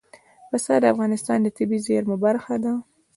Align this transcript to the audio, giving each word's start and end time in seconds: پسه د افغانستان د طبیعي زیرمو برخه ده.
پسه 0.49 0.73
د 0.81 0.85
افغانستان 0.93 1.37
د 1.41 1.47
طبیعي 1.57 1.83
زیرمو 1.87 2.15
برخه 2.25 2.55
ده. 2.63 2.73